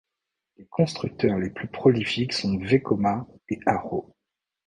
Les 0.57 0.65
constructeurs 0.65 1.37
les 1.37 1.51
plus 1.51 1.67
prolifiques 1.67 2.33
sont 2.33 2.57
Vekoma 2.57 3.27
et 3.49 3.59
Arrow. 3.67 4.15